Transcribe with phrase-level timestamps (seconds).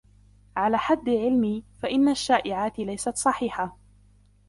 [0.57, 3.77] على حد علمي، فإن الشائعات ليست صحيحة.